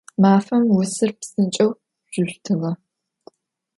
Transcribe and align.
Mafem 0.21 0.63
vosır 0.75 1.11
psınç'eu 1.19 1.69
zjüştığe. 2.11 2.71